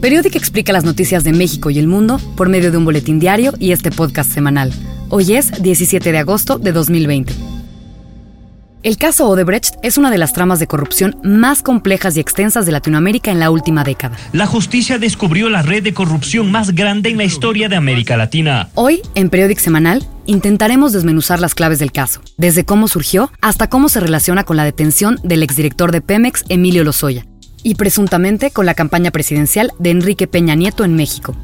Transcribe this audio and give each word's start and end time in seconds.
Periódico 0.00 0.38
explica 0.38 0.72
las 0.72 0.84
noticias 0.84 1.24
de 1.24 1.32
México 1.32 1.70
y 1.70 1.78
el 1.80 1.88
mundo 1.88 2.20
por 2.36 2.48
medio 2.48 2.70
de 2.70 2.76
un 2.76 2.84
boletín 2.84 3.18
diario 3.18 3.52
y 3.58 3.72
este 3.72 3.90
podcast 3.90 4.30
semanal. 4.30 4.72
Hoy 5.08 5.34
es 5.34 5.60
17 5.60 6.12
de 6.12 6.18
agosto 6.18 6.58
de 6.60 6.70
2020. 6.70 7.34
El 8.84 8.96
caso 8.96 9.28
Odebrecht 9.28 9.74
es 9.82 9.98
una 9.98 10.12
de 10.12 10.18
las 10.18 10.32
tramas 10.32 10.60
de 10.60 10.68
corrupción 10.68 11.16
más 11.24 11.62
complejas 11.62 12.16
y 12.16 12.20
extensas 12.20 12.64
de 12.64 12.70
Latinoamérica 12.70 13.32
en 13.32 13.40
la 13.40 13.50
última 13.50 13.82
década. 13.82 14.16
La 14.32 14.46
justicia 14.46 15.00
descubrió 15.00 15.50
la 15.50 15.62
red 15.62 15.82
de 15.82 15.92
corrupción 15.92 16.52
más 16.52 16.72
grande 16.72 17.10
en 17.10 17.16
la 17.16 17.24
historia 17.24 17.68
de 17.68 17.74
América 17.74 18.16
Latina. 18.16 18.68
Hoy, 18.74 19.02
en 19.16 19.30
Periódico 19.30 19.60
Semanal, 19.60 20.06
intentaremos 20.26 20.92
desmenuzar 20.92 21.40
las 21.40 21.56
claves 21.56 21.80
del 21.80 21.90
caso, 21.90 22.20
desde 22.36 22.64
cómo 22.64 22.86
surgió 22.86 23.32
hasta 23.40 23.68
cómo 23.68 23.88
se 23.88 23.98
relaciona 23.98 24.44
con 24.44 24.56
la 24.56 24.64
detención 24.64 25.18
del 25.24 25.42
exdirector 25.42 25.90
de 25.90 26.00
Pemex, 26.00 26.44
Emilio 26.48 26.84
Lozoya, 26.84 27.26
y 27.62 27.74
presuntamente 27.74 28.50
con 28.50 28.66
la 28.66 28.74
campaña 28.74 29.10
presidencial 29.10 29.72
de 29.78 29.90
Enrique 29.90 30.26
Peña 30.26 30.54
Nieto 30.54 30.84
en 30.84 30.94
México. 30.94 31.36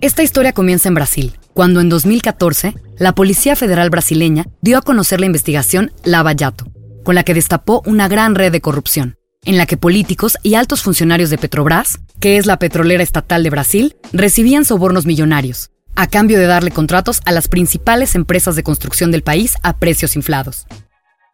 Esta 0.00 0.22
historia 0.22 0.52
comienza 0.52 0.88
en 0.88 0.94
Brasil, 0.94 1.38
cuando 1.54 1.80
en 1.80 1.88
2014 1.88 2.74
la 2.98 3.14
Policía 3.14 3.56
Federal 3.56 3.88
brasileña 3.88 4.44
dio 4.60 4.76
a 4.78 4.82
conocer 4.82 5.20
la 5.20 5.26
investigación 5.26 5.90
Lava 6.04 6.34
Jato, 6.38 6.66
con 7.02 7.14
la 7.14 7.24
que 7.24 7.34
destapó 7.34 7.82
una 7.86 8.06
gran 8.06 8.34
red 8.34 8.52
de 8.52 8.60
corrupción, 8.60 9.16
en 9.44 9.56
la 9.56 9.64
que 9.64 9.76
políticos 9.76 10.36
y 10.42 10.54
altos 10.54 10.82
funcionarios 10.82 11.30
de 11.30 11.38
Petrobras, 11.38 11.98
que 12.20 12.36
es 12.36 12.46
la 12.46 12.58
petrolera 12.58 13.02
estatal 13.02 13.42
de 13.42 13.50
Brasil, 13.50 13.96
recibían 14.12 14.64
sobornos 14.64 15.06
millonarios, 15.06 15.70
a 15.94 16.08
cambio 16.08 16.38
de 16.38 16.46
darle 16.46 16.72
contratos 16.72 17.20
a 17.24 17.32
las 17.32 17.48
principales 17.48 18.14
empresas 18.14 18.54
de 18.54 18.62
construcción 18.62 19.10
del 19.10 19.22
país 19.22 19.54
a 19.62 19.78
precios 19.78 20.14
inflados. 20.14 20.66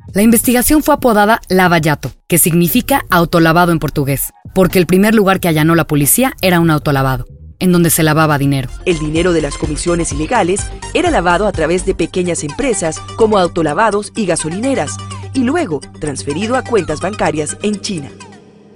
La 0.08 0.22
investigación 0.22 0.82
fue 0.82 0.94
apodada 0.94 1.40
Lava-Jato, 1.48 2.12
que 2.28 2.38
significa 2.38 3.06
autolavado 3.08 3.72
en 3.72 3.78
portugués, 3.78 4.32
porque 4.54 4.78
el 4.78 4.86
primer 4.86 5.14
lugar 5.14 5.40
que 5.40 5.48
allanó 5.48 5.74
la 5.74 5.86
policía 5.86 6.34
era 6.42 6.60
un 6.60 6.70
autolavado, 6.70 7.24
en 7.60 7.72
donde 7.72 7.88
se 7.88 8.02
lavaba 8.02 8.36
dinero. 8.36 8.68
El 8.84 8.98
dinero 8.98 9.32
de 9.32 9.40
las 9.40 9.56
comisiones 9.56 10.12
ilegales 10.12 10.66
era 10.92 11.10
lavado 11.10 11.46
a 11.46 11.52
través 11.52 11.86
de 11.86 11.94
pequeñas 11.94 12.44
empresas 12.44 12.98
como 13.16 13.38
autolavados 13.38 14.12
y 14.14 14.26
gasolineras, 14.26 14.96
y 15.32 15.44
luego 15.44 15.80
transferido 15.98 16.56
a 16.56 16.62
cuentas 16.62 17.00
bancarias 17.00 17.56
en 17.62 17.80
China. 17.80 18.10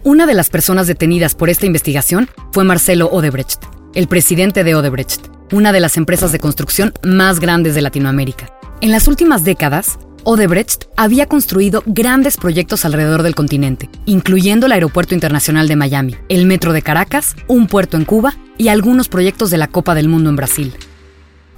Una 0.05 0.25
de 0.25 0.35
las 0.35 0.49
personas 0.49 0.87
detenidas 0.87 1.35
por 1.35 1.51
esta 1.51 1.67
investigación 1.67 2.31
fue 2.53 2.65
Marcelo 2.65 3.09
Odebrecht, 3.09 3.63
el 3.95 4.09
presidente 4.09 4.65
de 4.65 4.75
Odebrecht, 4.75 5.27
una 5.53 5.73
de 5.73 5.81
las 5.81 5.99
empresas 5.99 6.33
de 6.33 6.39
construcción 6.39 6.95
más 7.03 7.41
grandes 7.41 7.75
de 7.75 7.83
Latinoamérica. 7.83 8.49
En 8.81 8.91
las 8.91 9.09
últimas 9.09 9.43
décadas, 9.43 9.99
Odebrecht 10.29 10.87
había 10.97 11.27
construido 11.27 11.85
grandes 11.87 12.37
proyectos 12.37 12.85
alrededor 12.85 13.23
del 13.23 13.37
continente, 13.37 13.89
incluyendo 14.07 14.67
el 14.67 14.73
Aeropuerto 14.73 15.15
Internacional 15.15 15.69
de 15.69 15.77
Miami, 15.77 16.17
el 16.29 16.47
Metro 16.47 16.73
de 16.73 16.83
Caracas, 16.83 17.37
un 17.47 17.69
puerto 17.69 17.97
en 17.97 18.05
Cuba 18.05 18.35
y 18.59 18.67
algunos 18.67 19.09
proyectos 19.09 19.53
de 19.53 19.57
la 19.57 19.69
Copa 19.69 19.95
del 19.95 20.09
Mundo 20.09 20.29
en 20.29 20.35
Brasil. 20.35 20.75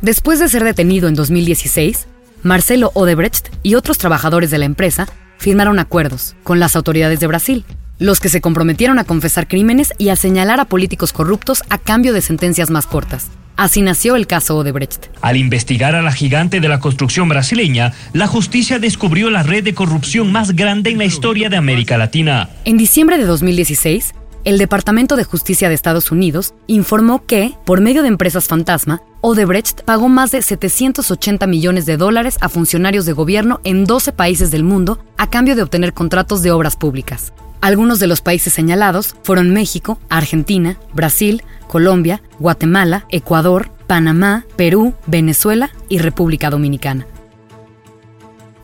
Después 0.03 0.39
de 0.39 0.51
ser 0.51 0.65
detenido 0.65 1.09
en 1.09 1.15
2016, 1.15 2.09
Marcelo 2.43 2.91
Odebrecht 2.93 3.49
y 3.63 3.75
otros 3.75 3.97
trabajadores 3.97 4.51
de 4.51 4.59
la 4.59 4.67
empresa 4.67 5.09
firmaron 5.39 5.79
acuerdos 5.79 6.37
con 6.45 6.61
las 6.61 6.77
autoridades 6.77 7.21
de 7.21 7.27
Brasil, 7.27 7.65
los 7.99 8.21
que 8.21 8.29
se 8.29 8.43
comprometieron 8.43 8.99
a 8.99 9.05
confesar 9.05 9.49
crímenes 9.49 9.95
y 9.97 10.11
a 10.11 10.17
señalar 10.17 10.61
a 10.61 10.67
políticos 10.67 11.15
corruptos 11.15 11.63
a 11.71 11.79
cambio 11.79 12.13
de 12.13 12.21
sentencias 12.21 12.69
más 12.69 12.87
cortas. 12.87 13.29
Así 13.59 13.83
nació 13.83 14.15
el 14.15 14.29
caso 14.29 14.57
Odebrecht. 14.57 15.07
Al 15.21 15.37
investigar 15.37 15.97
a 15.97 16.01
la 16.01 16.13
gigante 16.13 16.61
de 16.61 16.69
la 16.69 16.79
construcción 16.79 17.29
brasileña, 17.29 17.93
la 18.13 18.29
justicia 18.29 18.79
descubrió 18.79 19.31
la 19.31 19.43
red 19.43 19.65
de 19.65 19.75
corrupción 19.75 20.31
más 20.31 20.55
grande 20.55 20.91
en 20.91 20.99
la 20.99 21.07
historia 21.07 21.49
de 21.49 21.57
América 21.57 21.99
Latina. 21.99 22.51
En 22.65 22.77
diciembre 22.77 23.19
de 23.19 23.25
2016, 23.25 24.15
el 24.45 24.59
Departamento 24.59 25.17
de 25.17 25.25
Justicia 25.25 25.69
de 25.69 25.75
Estados 25.75 26.13
Unidos 26.13 26.55
informó 26.69 27.27
que, 27.27 27.53
por 27.65 27.81
medio 27.81 28.03
de 28.03 28.09
empresas 28.09 28.47
fantasma, 28.47 29.03
Odebrecht 29.23 29.83
pagó 29.83 30.09
más 30.09 30.31
de 30.31 30.41
780 30.41 31.49
millones 31.49 31.85
de 31.85 31.97
dólares 31.97 32.37
a 32.41 32.49
funcionarios 32.49 33.07
de 33.07 33.13
gobierno 33.13 33.61
en 33.65 33.87
12 33.87 34.13
países 34.13 34.53
del 34.53 34.63
mundo 34.63 35.01
a 35.17 35.31
cambio 35.31 35.57
de 35.57 35.63
obtener 35.63 35.93
contratos 35.93 36.43
de 36.43 36.53
obras 36.53 36.77
públicas. 36.77 37.33
Algunos 37.61 37.99
de 37.99 38.07
los 38.07 38.21
países 38.21 38.53
señalados 38.53 39.17
fueron 39.23 39.51
México, 39.51 39.99
Argentina, 40.09 40.79
Brasil, 40.95 41.43
Colombia, 41.67 42.23
Guatemala, 42.39 43.07
Ecuador, 43.11 43.71
Panamá, 43.87 44.45
Perú, 44.57 44.95
Venezuela 45.07 45.71
y 45.89 45.99
República 45.99 46.51
Dominicana. 46.51 47.07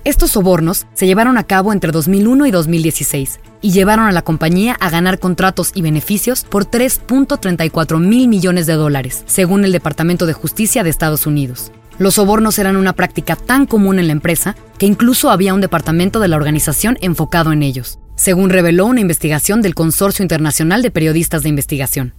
Estos 0.05 0.33
sobornos 0.33 0.87
se 0.93 1.07
llevaron 1.07 1.39
a 1.39 1.45
cabo 1.45 1.73
entre 1.73 1.91
2001 1.91 2.47
y 2.47 2.51
2016 2.51 3.41
y 3.63 3.73
llevaron 3.73 4.07
a 4.07 4.13
la 4.13 4.21
compañía 4.21 4.77
a 4.79 4.91
ganar 4.91 5.19
contratos 5.19 5.73
y 5.75 5.81
beneficios 5.81 6.45
por 6.45 6.67
3.34 6.67 7.99
mil 7.99 8.29
millones 8.29 8.67
de 8.67 8.75
dólares, 8.75 9.25
según 9.27 9.65
el 9.65 9.73
Departamento 9.73 10.27
de 10.27 10.35
Justicia 10.35 10.85
de 10.85 10.91
Estados 10.91 11.27
Unidos. 11.27 11.73
Los 11.99 12.15
sobornos 12.15 12.59
eran 12.59 12.77
una 12.77 12.93
práctica 12.93 13.35
tan 13.35 13.65
común 13.65 13.99
en 13.99 14.09
la 14.09 14.13
empresa 14.13 14.57
que 14.79 14.87
incluso 14.87 15.31
había 15.31 15.55
un 15.55 15.63
departamento 15.63 16.21
de 16.21 16.29
la 16.29 16.37
organización 16.37 16.99
enfocado 17.01 17.53
en 17.53 17.63
ellos, 17.63 17.99
según 18.17 18.51
reveló 18.51 18.87
una 18.87 19.01
investigación 19.01 19.63
del 19.63 19.75
Consorcio 19.75 20.23
Internacional 20.23 20.83
de 20.83 20.91
Periodistas 20.91 21.43
de 21.43 21.49
Investigación. 21.49 22.15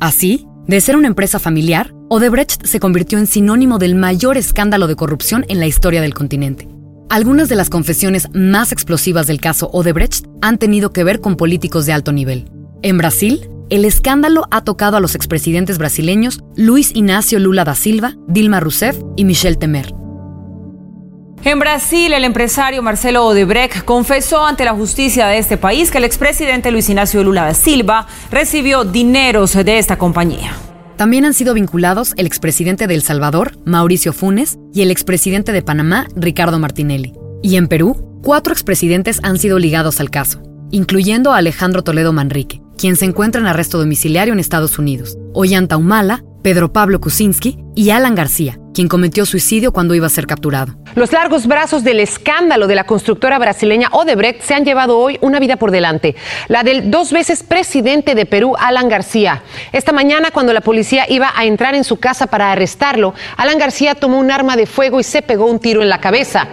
Así, 0.00 0.46
de 0.66 0.80
ser 0.80 0.96
una 0.96 1.08
empresa 1.08 1.38
familiar, 1.38 1.94
Odebrecht 2.08 2.64
se 2.64 2.80
convirtió 2.80 3.18
en 3.18 3.26
sinónimo 3.26 3.78
del 3.78 3.94
mayor 3.94 4.36
escándalo 4.36 4.86
de 4.86 4.96
corrupción 4.96 5.44
en 5.48 5.60
la 5.60 5.66
historia 5.66 6.00
del 6.00 6.14
continente. 6.14 6.68
Algunas 7.10 7.48
de 7.48 7.56
las 7.56 7.70
confesiones 7.70 8.28
más 8.32 8.72
explosivas 8.72 9.26
del 9.26 9.40
caso 9.40 9.70
Odebrecht 9.72 10.26
han 10.42 10.58
tenido 10.58 10.90
que 10.90 11.04
ver 11.04 11.20
con 11.20 11.36
políticos 11.36 11.86
de 11.86 11.92
alto 11.92 12.12
nivel. 12.12 12.50
En 12.82 12.98
Brasil, 12.98 13.48
el 13.70 13.84
escándalo 13.84 14.46
ha 14.50 14.64
tocado 14.64 14.96
a 14.96 15.00
los 15.00 15.14
expresidentes 15.14 15.78
brasileños 15.78 16.40
Luis 16.56 16.94
Ignacio 16.94 17.38
Lula 17.38 17.64
da 17.64 17.74
Silva, 17.74 18.14
Dilma 18.28 18.60
Rousseff 18.60 18.98
y 19.16 19.24
Michel 19.24 19.58
Temer. 19.58 20.03
En 21.44 21.58
Brasil, 21.58 22.14
el 22.14 22.24
empresario 22.24 22.80
Marcelo 22.82 23.26
Odebrecht 23.26 23.84
confesó 23.84 24.46
ante 24.46 24.64
la 24.64 24.72
justicia 24.72 25.26
de 25.26 25.36
este 25.36 25.58
país 25.58 25.90
que 25.90 25.98
el 25.98 26.04
expresidente 26.04 26.70
Luis 26.70 26.88
Ignacio 26.88 27.22
Lula 27.22 27.44
da 27.44 27.52
Silva 27.52 28.06
recibió 28.30 28.84
dineros 28.84 29.52
de 29.52 29.78
esta 29.78 29.98
compañía. 29.98 30.52
También 30.96 31.26
han 31.26 31.34
sido 31.34 31.52
vinculados 31.52 32.14
el 32.16 32.24
expresidente 32.24 32.86
de 32.86 32.94
El 32.94 33.02
Salvador, 33.02 33.58
Mauricio 33.66 34.14
Funes, 34.14 34.58
y 34.72 34.80
el 34.80 34.90
expresidente 34.90 35.52
de 35.52 35.60
Panamá, 35.60 36.06
Ricardo 36.16 36.58
Martinelli. 36.58 37.12
Y 37.42 37.56
en 37.56 37.68
Perú, 37.68 38.20
cuatro 38.22 38.54
expresidentes 38.54 39.20
han 39.22 39.38
sido 39.38 39.58
ligados 39.58 40.00
al 40.00 40.08
caso, 40.08 40.40
incluyendo 40.70 41.34
a 41.34 41.36
Alejandro 41.36 41.84
Toledo 41.84 42.14
Manrique, 42.14 42.62
quien 42.78 42.96
se 42.96 43.04
encuentra 43.04 43.42
en 43.42 43.48
arresto 43.48 43.76
domiciliario 43.76 44.32
en 44.32 44.40
Estados 44.40 44.78
Unidos, 44.78 45.18
Ollanta 45.34 45.76
Humala, 45.76 46.24
Pedro 46.42 46.72
Pablo 46.72 47.00
Kuczynski 47.02 47.58
y 47.74 47.90
Alan 47.90 48.14
García, 48.14 48.58
quien 48.74 48.88
cometió 48.88 49.24
suicidio 49.24 49.72
cuando 49.72 49.94
iba 49.94 50.06
a 50.06 50.10
ser 50.10 50.26
capturado. 50.26 50.74
Los 50.94 51.12
largos 51.12 51.46
brazos 51.46 51.82
del 51.82 52.00
escándalo 52.00 52.66
de 52.66 52.74
la 52.74 52.84
constructora 52.84 53.38
brasileña 53.38 53.88
Odebrecht 53.92 54.42
se 54.42 54.52
han 54.52 54.64
llevado 54.64 54.98
hoy 54.98 55.18
una 55.22 55.40
vida 55.40 55.56
por 55.56 55.70
delante, 55.70 56.14
la 56.48 56.62
del 56.62 56.90
dos 56.90 57.12
veces 57.12 57.42
presidente 57.42 58.14
de 58.14 58.26
Perú, 58.26 58.54
Alan 58.58 58.88
García. 58.88 59.42
Esta 59.72 59.92
mañana, 59.92 60.30
cuando 60.30 60.52
la 60.52 60.60
policía 60.60 61.06
iba 61.08 61.32
a 61.34 61.46
entrar 61.46 61.74
en 61.74 61.84
su 61.84 61.96
casa 61.96 62.26
para 62.26 62.52
arrestarlo, 62.52 63.14
Alan 63.36 63.58
García 63.58 63.94
tomó 63.94 64.18
un 64.18 64.30
arma 64.30 64.56
de 64.56 64.66
fuego 64.66 65.00
y 65.00 65.04
se 65.04 65.22
pegó 65.22 65.46
un 65.46 65.60
tiro 65.60 65.80
en 65.80 65.88
la 65.88 66.00
cabeza. 66.00 66.48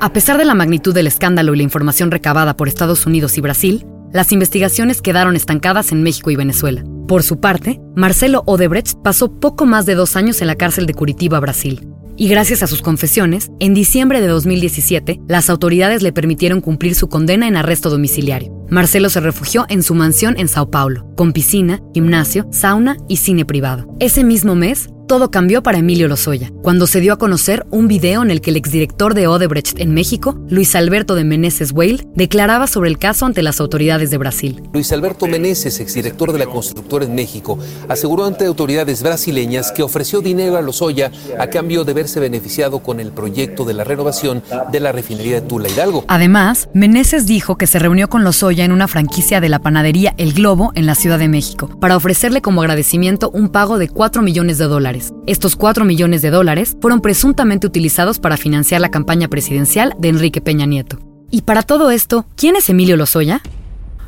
A 0.00 0.12
pesar 0.12 0.36
de 0.36 0.44
la 0.44 0.54
magnitud 0.54 0.92
del 0.92 1.06
escándalo 1.06 1.54
y 1.54 1.58
la 1.58 1.62
información 1.62 2.10
recabada 2.10 2.56
por 2.56 2.68
Estados 2.68 3.06
Unidos 3.06 3.38
y 3.38 3.40
Brasil, 3.40 3.86
las 4.12 4.32
investigaciones 4.32 5.00
quedaron 5.00 5.36
estancadas 5.36 5.92
en 5.92 6.02
México 6.02 6.30
y 6.30 6.36
Venezuela. 6.36 6.84
Por 7.06 7.22
su 7.22 7.38
parte, 7.38 7.80
Marcelo 7.94 8.42
Odebrecht 8.46 8.96
pasó 9.02 9.30
poco 9.30 9.66
más 9.66 9.84
de 9.84 9.94
dos 9.94 10.16
años 10.16 10.40
en 10.40 10.46
la 10.46 10.56
cárcel 10.56 10.86
de 10.86 10.94
Curitiba, 10.94 11.38
Brasil. 11.38 11.86
Y 12.16 12.28
gracias 12.28 12.62
a 12.62 12.66
sus 12.66 12.80
confesiones, 12.80 13.50
en 13.58 13.74
diciembre 13.74 14.20
de 14.20 14.28
2017, 14.28 15.20
las 15.28 15.50
autoridades 15.50 16.02
le 16.02 16.12
permitieron 16.12 16.60
cumplir 16.60 16.94
su 16.94 17.08
condena 17.08 17.48
en 17.48 17.56
arresto 17.56 17.90
domiciliario. 17.90 18.52
Marcelo 18.70 19.10
se 19.10 19.20
refugió 19.20 19.66
en 19.68 19.82
su 19.82 19.94
mansión 19.94 20.34
en 20.38 20.48
Sao 20.48 20.70
Paulo, 20.70 21.06
con 21.16 21.32
piscina, 21.32 21.82
gimnasio, 21.92 22.46
sauna 22.52 22.96
y 23.08 23.16
cine 23.16 23.44
privado. 23.44 23.86
Ese 24.00 24.24
mismo 24.24 24.54
mes, 24.54 24.88
todo 25.06 25.30
cambió 25.30 25.62
para 25.62 25.78
Emilio 25.78 26.08
Lozoya, 26.08 26.50
cuando 26.62 26.86
se 26.86 27.00
dio 27.00 27.12
a 27.12 27.18
conocer 27.18 27.66
un 27.70 27.88
video 27.88 28.22
en 28.22 28.30
el 28.30 28.40
que 28.40 28.50
el 28.50 28.56
exdirector 28.56 29.14
de 29.14 29.26
Odebrecht 29.26 29.78
en 29.78 29.92
México, 29.92 30.38
Luis 30.48 30.74
Alberto 30.74 31.14
de 31.14 31.24
Meneses 31.24 31.72
Weil, 31.72 32.06
declaraba 32.14 32.66
sobre 32.66 32.88
el 32.88 32.98
caso 32.98 33.26
ante 33.26 33.42
las 33.42 33.60
autoridades 33.60 34.10
de 34.10 34.18
Brasil. 34.18 34.62
Luis 34.72 34.92
Alberto 34.92 35.26
Meneses, 35.26 35.80
exdirector 35.80 36.32
de 36.32 36.38
la 36.38 36.46
constructora 36.46 37.04
en 37.04 37.14
México, 37.14 37.58
aseguró 37.88 38.24
ante 38.24 38.46
autoridades 38.46 39.02
brasileñas 39.02 39.72
que 39.72 39.82
ofreció 39.82 40.20
dinero 40.20 40.56
a 40.56 40.62
Lozoya 40.62 41.10
a 41.38 41.48
cambio 41.48 41.84
de 41.84 41.92
verse 41.92 42.20
beneficiado 42.20 42.78
con 42.78 42.98
el 42.98 43.12
proyecto 43.12 43.64
de 43.64 43.74
la 43.74 43.84
renovación 43.84 44.42
de 44.72 44.80
la 44.80 44.92
refinería 44.92 45.40
de 45.40 45.46
Tula 45.46 45.68
Hidalgo. 45.68 46.04
Además, 46.08 46.68
Meneses 46.72 47.26
dijo 47.26 47.56
que 47.58 47.66
se 47.66 47.78
reunió 47.78 48.08
con 48.08 48.24
Lozoya 48.24 48.64
en 48.64 48.72
una 48.72 48.88
franquicia 48.88 49.40
de 49.40 49.48
la 49.48 49.58
panadería 49.58 50.14
El 50.16 50.32
Globo 50.32 50.72
en 50.74 50.86
la 50.86 50.94
Ciudad 50.94 51.18
de 51.18 51.28
México 51.28 51.68
para 51.80 51.96
ofrecerle 51.96 52.40
como 52.40 52.62
agradecimiento 52.62 53.30
un 53.30 53.50
pago 53.50 53.78
de 53.78 53.88
4 53.88 54.22
millones 54.22 54.58
de 54.58 54.64
dólares 54.64 54.93
estos 55.26 55.56
4 55.56 55.84
millones 55.84 56.22
de 56.22 56.30
dólares 56.30 56.76
fueron 56.80 57.00
presuntamente 57.00 57.66
utilizados 57.66 58.18
para 58.18 58.36
financiar 58.36 58.80
la 58.80 58.90
campaña 58.90 59.28
presidencial 59.28 59.94
de 59.98 60.08
Enrique 60.08 60.40
Peña 60.40 60.66
Nieto. 60.66 60.98
Y 61.30 61.42
para 61.42 61.62
todo 61.62 61.90
esto, 61.90 62.26
¿quién 62.36 62.56
es 62.56 62.68
Emilio 62.68 62.96
Lozoya? 62.96 63.40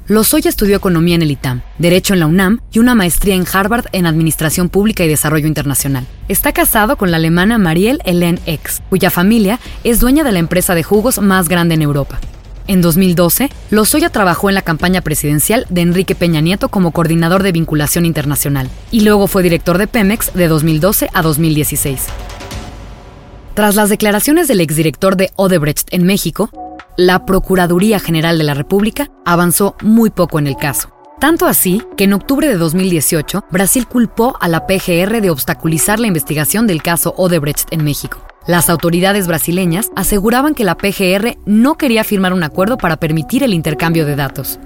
Lozoya 0.08 0.48
estudió 0.48 0.76
economía 0.76 1.16
en 1.16 1.22
el 1.22 1.32
ITAM, 1.32 1.62
derecho 1.78 2.14
en 2.14 2.20
la 2.20 2.26
UNAM 2.26 2.60
y 2.70 2.78
una 2.78 2.94
maestría 2.94 3.34
en 3.34 3.44
Harvard 3.52 3.86
en 3.90 4.06
administración 4.06 4.68
pública 4.68 5.04
y 5.04 5.08
desarrollo 5.08 5.48
internacional. 5.48 6.06
Está 6.28 6.52
casado 6.52 6.96
con 6.96 7.10
la 7.10 7.16
alemana 7.16 7.58
Marielle 7.58 7.98
Hélène 8.04 8.38
X, 8.46 8.82
cuya 8.88 9.10
familia 9.10 9.58
es 9.82 9.98
dueña 9.98 10.22
de 10.22 10.30
la 10.30 10.38
empresa 10.38 10.76
de 10.76 10.84
jugos 10.84 11.18
más 11.18 11.48
grande 11.48 11.74
en 11.74 11.82
Europa. 11.82 12.20
En 12.68 12.82
2012, 12.82 13.50
Lozoya 13.70 14.10
trabajó 14.10 14.48
en 14.48 14.56
la 14.56 14.62
campaña 14.62 15.00
presidencial 15.00 15.66
de 15.70 15.82
Enrique 15.82 16.16
Peña 16.16 16.40
Nieto 16.40 16.68
como 16.68 16.90
coordinador 16.90 17.44
de 17.44 17.52
vinculación 17.52 18.04
internacional 18.04 18.68
y 18.90 19.00
luego 19.00 19.28
fue 19.28 19.44
director 19.44 19.78
de 19.78 19.86
Pemex 19.86 20.32
de 20.34 20.48
2012 20.48 21.08
a 21.12 21.22
2016. 21.22 22.06
Tras 23.54 23.76
las 23.76 23.88
declaraciones 23.88 24.48
del 24.48 24.60
exdirector 24.60 25.16
de 25.16 25.30
Odebrecht 25.36 25.94
en 25.94 26.04
México, 26.04 26.50
la 26.96 27.24
Procuraduría 27.24 28.00
General 28.00 28.36
de 28.36 28.44
la 28.44 28.54
República 28.54 29.10
avanzó 29.24 29.76
muy 29.82 30.10
poco 30.10 30.38
en 30.38 30.48
el 30.48 30.56
caso. 30.56 30.90
Tanto 31.20 31.46
así 31.46 31.82
que 31.96 32.04
en 32.04 32.12
octubre 32.12 32.48
de 32.48 32.56
2018, 32.56 33.44
Brasil 33.50 33.86
culpó 33.86 34.36
a 34.40 34.48
la 34.48 34.66
PGR 34.66 35.22
de 35.22 35.30
obstaculizar 35.30 36.00
la 36.00 36.08
investigación 36.08 36.66
del 36.66 36.82
caso 36.82 37.14
Odebrecht 37.16 37.72
en 37.72 37.84
México. 37.84 38.18
Las 38.46 38.70
autoridades 38.70 39.26
brasileñas 39.26 39.90
aseguraban 39.96 40.54
que 40.54 40.62
la 40.62 40.76
PGR 40.76 41.36
no 41.46 41.74
quería 41.74 42.04
firmar 42.04 42.32
un 42.32 42.44
acuerdo 42.44 42.78
para 42.78 42.96
permitir 42.96 43.42
el 43.42 43.52
intercambio 43.52 44.06
de 44.06 44.14
datos. 44.14 44.60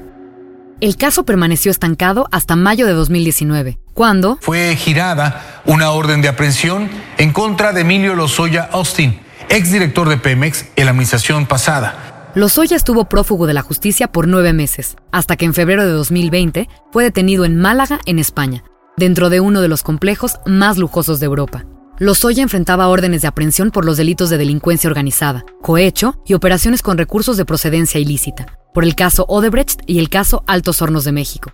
El 0.83 0.97
caso 0.97 1.25
permaneció 1.25 1.71
estancado 1.71 2.27
hasta 2.31 2.57
mayo 2.57 2.87
de 2.87 2.93
2019, 2.93 3.79
cuando 3.95 4.37
fue 4.43 4.77
girada 4.77 5.63
una 5.65 5.93
orden 5.93 6.21
de 6.21 6.29
aprehensión 6.29 6.91
en 7.17 7.33
contra 7.33 7.73
de 7.73 7.81
Emilio 7.81 8.15
Lozoya 8.15 8.69
Austin, 8.71 9.19
exdirector 9.49 10.11
de 10.11 10.19
Pemex 10.19 10.67
en 10.77 10.85
la 10.85 10.91
administración 10.91 11.47
pasada. 11.47 12.33
Lozoya 12.35 12.77
estuvo 12.77 13.07
prófugo 13.07 13.47
de 13.47 13.55
la 13.55 13.63
justicia 13.63 14.09
por 14.09 14.29
nueve 14.29 14.53
meses, 14.53 14.97
hasta 15.11 15.37
que 15.37 15.47
en 15.47 15.55
febrero 15.55 15.87
de 15.87 15.93
2020 15.93 16.69
fue 16.93 17.05
detenido 17.05 17.47
en 17.47 17.59
Málaga, 17.59 17.99
en 18.05 18.19
España, 18.19 18.63
dentro 18.99 19.31
de 19.31 19.41
uno 19.41 19.63
de 19.63 19.69
los 19.69 19.83
complejos 19.83 20.39
más 20.45 20.77
lujosos 20.77 21.19
de 21.19 21.27
Europa. 21.27 21.65
Lozoya 22.03 22.43
enfrentaba 22.43 22.89
órdenes 22.89 23.21
de 23.21 23.29
aprehensión 23.29 23.71
por 23.71 23.85
los 23.85 23.99
delitos 23.99 24.31
de 24.31 24.39
delincuencia 24.39 24.89
organizada, 24.89 25.45
cohecho 25.61 26.15
y 26.25 26.33
operaciones 26.33 26.81
con 26.81 26.97
recursos 26.97 27.37
de 27.37 27.45
procedencia 27.45 28.01
ilícita, 28.01 28.47
por 28.73 28.85
el 28.85 28.95
caso 28.95 29.27
Odebrecht 29.29 29.83
y 29.87 29.99
el 29.99 30.09
caso 30.09 30.43
Altos 30.47 30.81
Hornos 30.81 31.05
de 31.05 31.13
México. 31.13 31.53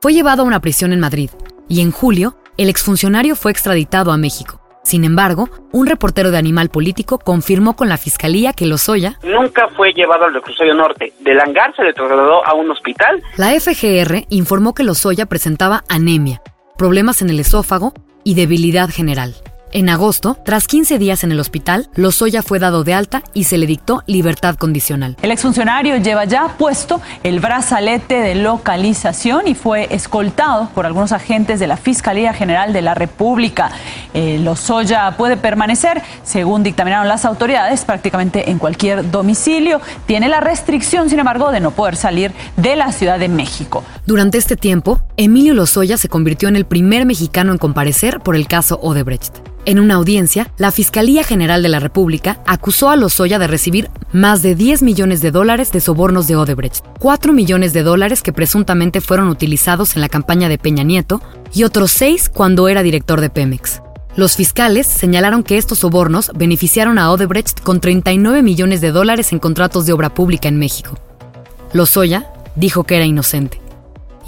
Fue 0.00 0.14
llevado 0.14 0.42
a 0.42 0.44
una 0.44 0.60
prisión 0.60 0.92
en 0.92 1.00
Madrid 1.00 1.30
y 1.68 1.80
en 1.80 1.90
julio 1.90 2.38
el 2.56 2.68
exfuncionario 2.68 3.34
fue 3.34 3.50
extraditado 3.50 4.12
a 4.12 4.16
México, 4.16 4.60
sin 4.84 5.02
embargo, 5.02 5.50
un 5.72 5.88
reportero 5.88 6.30
de 6.30 6.38
Animal 6.38 6.68
Político 6.68 7.18
confirmó 7.18 7.74
con 7.74 7.88
la 7.88 7.98
fiscalía 7.98 8.52
que 8.52 8.66
Lozoya 8.66 9.18
nunca 9.24 9.66
fue 9.76 9.92
llevado 9.92 10.26
al 10.26 10.32
reclusorio 10.34 10.74
norte. 10.74 11.12
Del 11.18 11.40
hangar 11.40 11.74
se 11.74 11.82
le 11.82 11.92
trasladó 11.92 12.46
a 12.46 12.54
un 12.54 12.70
hospital. 12.70 13.20
La 13.36 13.50
FGR 13.50 14.26
informó 14.30 14.74
que 14.74 14.84
Lozoya 14.84 15.26
presentaba 15.26 15.82
anemia, 15.88 16.40
problemas 16.78 17.20
en 17.20 17.30
el 17.30 17.40
esófago 17.40 17.92
y 18.22 18.34
debilidad 18.34 18.88
general. 18.88 19.34
En 19.70 19.90
agosto, 19.90 20.38
tras 20.44 20.66
15 20.66 20.98
días 20.98 21.24
en 21.24 21.32
el 21.32 21.40
hospital, 21.40 21.90
Lozoya 21.94 22.42
fue 22.42 22.58
dado 22.58 22.84
de 22.84 22.94
alta 22.94 23.22
y 23.34 23.44
se 23.44 23.58
le 23.58 23.66
dictó 23.66 24.02
libertad 24.06 24.56
condicional. 24.56 25.16
El 25.20 25.30
exfuncionario 25.30 25.98
lleva 25.98 26.24
ya 26.24 26.56
puesto 26.56 27.02
el 27.22 27.40
brazalete 27.40 28.14
de 28.14 28.34
localización 28.34 29.46
y 29.46 29.54
fue 29.54 29.94
escoltado 29.94 30.70
por 30.74 30.86
algunos 30.86 31.12
agentes 31.12 31.60
de 31.60 31.66
la 31.66 31.76
Fiscalía 31.76 32.32
General 32.32 32.72
de 32.72 32.80
la 32.80 32.94
República. 32.94 33.70
Eh, 34.14 34.38
Lozoya 34.42 35.14
puede 35.18 35.36
permanecer, 35.36 36.02
según 36.24 36.62
dictaminaron 36.62 37.06
las 37.06 37.26
autoridades, 37.26 37.84
prácticamente 37.84 38.50
en 38.50 38.58
cualquier 38.58 39.10
domicilio. 39.10 39.82
Tiene 40.06 40.30
la 40.30 40.40
restricción, 40.40 41.10
sin 41.10 41.18
embargo, 41.18 41.50
de 41.50 41.60
no 41.60 41.72
poder 41.72 41.96
salir 41.96 42.32
de 42.56 42.74
la 42.74 42.90
Ciudad 42.92 43.18
de 43.18 43.28
México. 43.28 43.84
Durante 44.06 44.38
este 44.38 44.56
tiempo, 44.56 45.00
Emilio 45.18 45.52
Lozoya 45.52 45.98
se 45.98 46.08
convirtió 46.08 46.48
en 46.48 46.56
el 46.56 46.64
primer 46.64 47.04
mexicano 47.04 47.52
en 47.52 47.58
comparecer 47.58 48.20
por 48.20 48.34
el 48.34 48.48
caso 48.48 48.78
Odebrecht. 48.80 49.47
En 49.68 49.78
una 49.78 49.96
audiencia, 49.96 50.50
la 50.56 50.72
Fiscalía 50.72 51.22
General 51.24 51.62
de 51.62 51.68
la 51.68 51.78
República 51.78 52.40
acusó 52.46 52.88
a 52.88 52.96
Lozoya 52.96 53.38
de 53.38 53.46
recibir 53.48 53.90
más 54.14 54.40
de 54.40 54.54
10 54.54 54.80
millones 54.82 55.20
de 55.20 55.30
dólares 55.30 55.72
de 55.72 55.82
sobornos 55.82 56.26
de 56.26 56.36
Odebrecht, 56.36 56.82
4 56.98 57.34
millones 57.34 57.74
de 57.74 57.82
dólares 57.82 58.22
que 58.22 58.32
presuntamente 58.32 59.02
fueron 59.02 59.28
utilizados 59.28 59.94
en 59.94 60.00
la 60.00 60.08
campaña 60.08 60.48
de 60.48 60.56
Peña 60.56 60.84
Nieto 60.84 61.20
y 61.52 61.64
otros 61.64 61.90
6 61.90 62.30
cuando 62.30 62.68
era 62.68 62.82
director 62.82 63.20
de 63.20 63.28
Pemex. 63.28 63.82
Los 64.16 64.36
fiscales 64.36 64.86
señalaron 64.86 65.42
que 65.42 65.58
estos 65.58 65.80
sobornos 65.80 66.32
beneficiaron 66.34 66.98
a 66.98 67.12
Odebrecht 67.12 67.60
con 67.60 67.80
39 67.80 68.42
millones 68.42 68.80
de 68.80 68.90
dólares 68.90 69.34
en 69.34 69.38
contratos 69.38 69.84
de 69.84 69.92
obra 69.92 70.14
pública 70.14 70.48
en 70.48 70.58
México. 70.58 70.98
Lozoya 71.74 72.32
dijo 72.56 72.84
que 72.84 72.96
era 72.96 73.04
inocente 73.04 73.60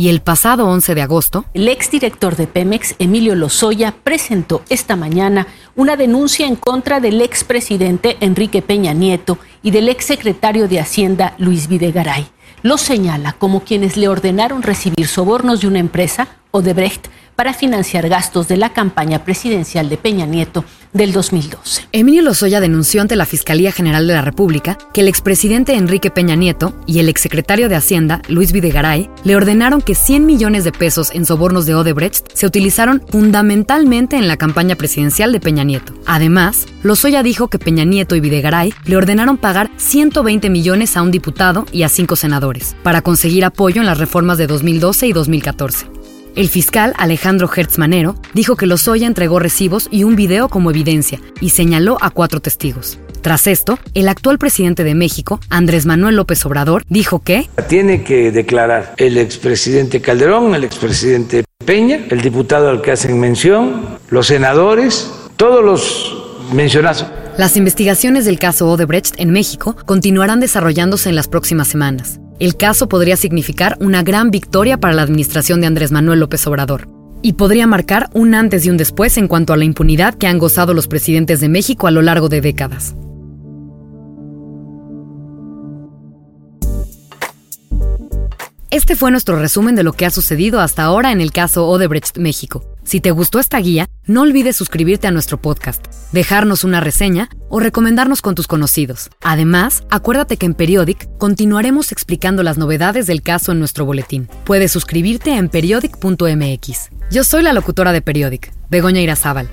y 0.00 0.08
el 0.08 0.22
pasado 0.22 0.66
11 0.66 0.94
de 0.94 1.02
agosto, 1.02 1.44
el 1.52 1.68
exdirector 1.68 2.34
de 2.34 2.46
Pemex, 2.46 2.94
Emilio 2.98 3.34
Lozoya, 3.34 3.94
presentó 4.02 4.62
esta 4.70 4.96
mañana 4.96 5.46
una 5.76 5.96
denuncia 5.96 6.46
en 6.46 6.56
contra 6.56 7.00
del 7.00 7.20
expresidente 7.20 8.16
Enrique 8.20 8.62
Peña 8.62 8.94
Nieto 8.94 9.36
y 9.62 9.72
del 9.72 9.90
exsecretario 9.90 10.68
de 10.68 10.80
Hacienda, 10.80 11.34
Luis 11.36 11.68
Videgaray. 11.68 12.28
Lo 12.62 12.78
señala 12.78 13.34
como 13.34 13.60
quienes 13.60 13.98
le 13.98 14.08
ordenaron 14.08 14.62
recibir 14.62 15.06
sobornos 15.06 15.60
de 15.60 15.66
una 15.66 15.80
empresa, 15.80 16.28
Odebrecht, 16.50 17.08
para 17.40 17.54
financiar 17.54 18.06
gastos 18.10 18.48
de 18.48 18.58
la 18.58 18.74
campaña 18.74 19.24
presidencial 19.24 19.88
de 19.88 19.96
Peña 19.96 20.26
Nieto 20.26 20.62
del 20.92 21.10
2012. 21.10 21.88
Emilio 21.92 22.20
Lozoya 22.20 22.60
denunció 22.60 23.00
ante 23.00 23.16
la 23.16 23.24
Fiscalía 23.24 23.72
General 23.72 24.06
de 24.06 24.12
la 24.12 24.20
República 24.20 24.76
que 24.92 25.00
el 25.00 25.08
expresidente 25.08 25.74
Enrique 25.74 26.10
Peña 26.10 26.34
Nieto 26.34 26.74
y 26.86 26.98
el 26.98 27.08
exsecretario 27.08 27.70
de 27.70 27.76
Hacienda, 27.76 28.20
Luis 28.28 28.52
Videgaray, 28.52 29.08
le 29.24 29.36
ordenaron 29.36 29.80
que 29.80 29.94
100 29.94 30.26
millones 30.26 30.64
de 30.64 30.72
pesos 30.72 31.12
en 31.14 31.24
sobornos 31.24 31.64
de 31.64 31.74
Odebrecht 31.74 32.26
se 32.34 32.44
utilizaron 32.44 33.02
fundamentalmente 33.08 34.16
en 34.16 34.28
la 34.28 34.36
campaña 34.36 34.74
presidencial 34.74 35.32
de 35.32 35.40
Peña 35.40 35.64
Nieto. 35.64 35.94
Además, 36.04 36.66
Lozoya 36.82 37.22
dijo 37.22 37.48
que 37.48 37.58
Peña 37.58 37.84
Nieto 37.84 38.16
y 38.16 38.20
Videgaray 38.20 38.74
le 38.84 38.96
ordenaron 38.98 39.38
pagar 39.38 39.70
120 39.78 40.50
millones 40.50 40.94
a 40.94 41.00
un 41.00 41.10
diputado 41.10 41.64
y 41.72 41.84
a 41.84 41.88
cinco 41.88 42.16
senadores 42.16 42.76
para 42.82 43.00
conseguir 43.00 43.46
apoyo 43.46 43.80
en 43.80 43.86
las 43.86 43.96
reformas 43.96 44.36
de 44.36 44.46
2012 44.46 45.06
y 45.06 45.12
2014. 45.14 45.99
El 46.36 46.48
fiscal 46.48 46.94
Alejandro 46.96 47.50
Hertz 47.54 47.76
Manero 47.78 48.14
dijo 48.34 48.54
que 48.54 48.66
Lozoya 48.66 49.06
entregó 49.06 49.40
recibos 49.40 49.88
y 49.90 50.04
un 50.04 50.14
video 50.14 50.48
como 50.48 50.70
evidencia 50.70 51.20
y 51.40 51.50
señaló 51.50 51.98
a 52.00 52.10
cuatro 52.10 52.40
testigos. 52.40 52.98
Tras 53.20 53.46
esto, 53.48 53.78
el 53.94 54.08
actual 54.08 54.38
presidente 54.38 54.84
de 54.84 54.94
México, 54.94 55.40
Andrés 55.50 55.86
Manuel 55.86 56.16
López 56.16 56.46
Obrador, 56.46 56.84
dijo 56.88 57.18
que 57.18 57.50
tiene 57.68 58.04
que 58.04 58.30
declarar 58.30 58.94
el 58.96 59.18
expresidente 59.18 60.00
Calderón, 60.00 60.54
el 60.54 60.64
expresidente 60.64 61.44
Peña, 61.64 62.06
el 62.08 62.20
diputado 62.22 62.70
al 62.70 62.80
que 62.80 62.92
hacen 62.92 63.18
mención, 63.18 63.98
los 64.08 64.28
senadores, 64.28 65.10
todos 65.36 65.64
los 65.64 66.52
mencionados. 66.52 67.06
Las 67.36 67.56
investigaciones 67.56 68.24
del 68.24 68.38
caso 68.38 68.68
Odebrecht 68.68 69.14
en 69.18 69.30
México 69.30 69.76
continuarán 69.84 70.40
desarrollándose 70.40 71.08
en 71.10 71.16
las 71.16 71.28
próximas 71.28 71.68
semanas 71.68 72.20
el 72.40 72.56
caso 72.56 72.88
podría 72.88 73.16
significar 73.16 73.76
una 73.80 74.02
gran 74.02 74.30
victoria 74.30 74.78
para 74.78 74.94
la 74.94 75.02
administración 75.02 75.60
de 75.60 75.66
Andrés 75.66 75.92
Manuel 75.92 76.20
López 76.20 76.46
Obrador 76.46 76.88
y 77.22 77.34
podría 77.34 77.66
marcar 77.66 78.08
un 78.14 78.34
antes 78.34 78.64
y 78.64 78.70
un 78.70 78.78
después 78.78 79.18
en 79.18 79.28
cuanto 79.28 79.52
a 79.52 79.58
la 79.58 79.64
impunidad 79.64 80.14
que 80.14 80.26
han 80.26 80.38
gozado 80.38 80.72
los 80.72 80.88
presidentes 80.88 81.40
de 81.40 81.50
México 81.50 81.86
a 81.86 81.90
lo 81.90 82.00
largo 82.00 82.30
de 82.30 82.40
décadas. 82.40 82.96
Este 88.70 88.96
fue 88.96 89.10
nuestro 89.10 89.38
resumen 89.38 89.74
de 89.74 89.82
lo 89.82 89.92
que 89.92 90.06
ha 90.06 90.10
sucedido 90.10 90.60
hasta 90.60 90.84
ahora 90.84 91.12
en 91.12 91.20
el 91.20 91.32
caso 91.32 91.66
Odebrecht 91.66 92.16
México. 92.16 92.64
Si 92.84 93.00
te 93.00 93.10
gustó 93.10 93.38
esta 93.38 93.58
guía, 93.58 93.90
no 94.10 94.22
olvides 94.22 94.56
suscribirte 94.56 95.06
a 95.06 95.12
nuestro 95.12 95.40
podcast, 95.40 95.86
dejarnos 96.10 96.64
una 96.64 96.80
reseña 96.80 97.28
o 97.48 97.60
recomendarnos 97.60 98.22
con 98.22 98.34
tus 98.34 98.48
conocidos. 98.48 99.08
Además, 99.22 99.84
acuérdate 99.88 100.36
que 100.36 100.46
en 100.46 100.54
Periodic 100.54 101.08
continuaremos 101.16 101.92
explicando 101.92 102.42
las 102.42 102.58
novedades 102.58 103.06
del 103.06 103.22
caso 103.22 103.52
en 103.52 103.60
nuestro 103.60 103.84
boletín. 103.84 104.28
Puedes 104.44 104.72
suscribirte 104.72 105.36
en 105.36 105.48
periodic.mx. 105.48 106.88
Yo 107.12 107.22
soy 107.22 107.44
la 107.44 107.52
locutora 107.52 107.92
de 107.92 108.02
Periodic, 108.02 108.52
Begoña 108.68 109.00
Irazábal. 109.00 109.48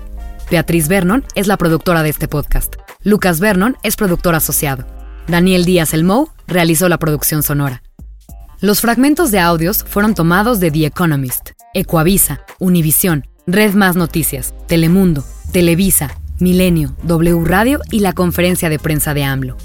Beatriz 0.49 0.87
Vernon 0.87 1.23
es 1.35 1.45
la 1.45 1.57
productora 1.57 2.01
de 2.01 2.09
este 2.09 2.27
podcast. 2.27 2.77
Lucas 3.03 3.39
Vernon 3.39 3.77
es 3.83 3.95
productor 3.95 4.33
asociado. 4.33 4.87
Daniel 5.27 5.65
Díaz 5.65 5.93
Elmou 5.93 6.31
realizó 6.47 6.89
la 6.89 6.97
producción 6.97 7.43
sonora. 7.43 7.83
Los 8.59 8.81
fragmentos 8.81 9.29
de 9.29 9.39
audios 9.39 9.83
fueron 9.83 10.15
tomados 10.15 10.59
de 10.59 10.71
The 10.71 10.87
Economist, 10.87 11.51
Ecoavisa, 11.75 12.41
Univisión, 12.57 13.27
Red 13.49 13.75
Más 13.75 13.95
Noticias, 13.95 14.53
Telemundo, 14.67 15.23
Televisa, 15.53 16.19
Milenio, 16.37 16.93
W 17.03 17.45
Radio 17.45 17.79
y 17.89 18.01
la 18.01 18.11
conferencia 18.11 18.67
de 18.67 18.77
prensa 18.77 19.13
de 19.13 19.23
AMLO. 19.23 19.55